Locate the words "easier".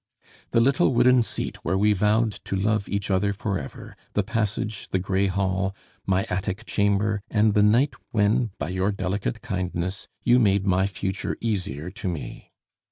11.39-11.91